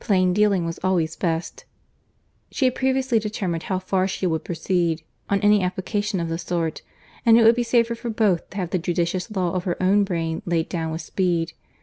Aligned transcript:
Plain 0.00 0.32
dealing 0.32 0.64
was 0.64 0.80
always 0.82 1.14
best. 1.14 1.66
She 2.50 2.64
had 2.64 2.74
previously 2.74 3.18
determined 3.18 3.64
how 3.64 3.78
far 3.78 4.08
she 4.08 4.26
would 4.26 4.42
proceed, 4.42 5.02
on 5.28 5.42
any 5.42 5.62
application 5.62 6.20
of 6.20 6.30
the 6.30 6.38
sort; 6.38 6.80
and 7.26 7.36
it 7.36 7.42
would 7.44 7.54
be 7.54 7.62
safer 7.62 7.94
for 7.94 8.08
both, 8.08 8.48
to 8.48 8.56
have 8.56 8.70
the 8.70 8.78
judicious 8.78 9.30
law 9.36 9.52
of 9.52 9.64
her 9.64 9.76
own 9.82 10.02
brain 10.02 10.40
laid 10.46 10.70
down 10.70 10.90
with 10.90 11.02
speed. 11.02 11.52